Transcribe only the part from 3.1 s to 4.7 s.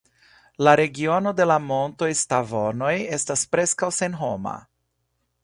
estas preskaŭ senhoma.